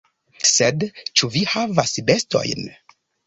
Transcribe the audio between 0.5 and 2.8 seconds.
Sed, ĉu vi havas bestojn?